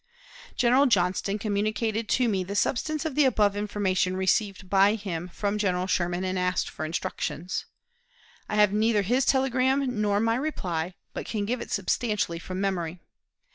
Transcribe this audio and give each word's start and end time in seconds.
General 0.55 0.87
Johnston 0.87 1.37
communicated 1.37 2.09
to 2.09 2.27
me 2.27 2.43
the 2.43 2.55
substance 2.55 3.05
of 3.05 3.13
the 3.13 3.23
above 3.23 3.55
information 3.55 4.17
received 4.17 4.67
by 4.67 4.95
him 4.95 5.27
from 5.27 5.59
General 5.59 5.85
Sherman, 5.85 6.23
and 6.23 6.39
asked 6.39 6.71
for 6.71 6.85
instructions. 6.85 7.67
I 8.49 8.55
have 8.55 8.73
neither 8.73 9.03
his 9.03 9.25
telegram 9.27 10.01
nor 10.01 10.19
my 10.19 10.37
reply, 10.37 10.95
but 11.13 11.27
can 11.27 11.45
give 11.45 11.61
it 11.61 11.69
substantially 11.69 12.39
from 12.39 12.59
memory. 12.59 12.99